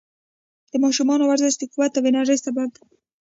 د 0.71 0.73
ماشومانو 0.83 1.23
ورزش 1.27 1.53
د 1.57 1.63
قوت 1.73 1.91
او 1.95 2.07
انرژۍ 2.09 2.37
سبب 2.45 2.69
دی. 2.75 2.83